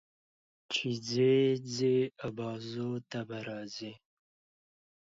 [0.71, 1.35] چې ځې،
[1.73, 1.95] ځې
[2.27, 3.91] ابازوی ته به راځې.